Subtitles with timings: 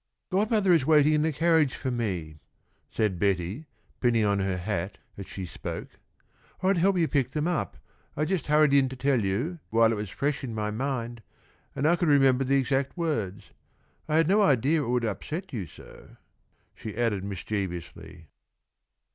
[0.31, 2.39] "Godmother is waiting in the carriage for me,"
[2.89, 3.67] said Betty,
[3.99, 5.99] pinning on her hat as she spoke,
[6.63, 7.77] "or I'd help you pick them up.
[8.17, 11.21] I just hurried in to tell you while it was fresh in my mind,
[11.75, 13.51] and I could remember the exact words.
[14.09, 16.17] I had no idea it would upset you so,"
[16.73, 18.25] she added, mischievously.